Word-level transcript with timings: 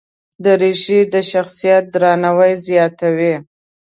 دریشي 0.43 0.99
د 1.13 1.15
شخصیت 1.31 1.83
درناوی 1.93 2.53
زیاتوي. 2.67 3.33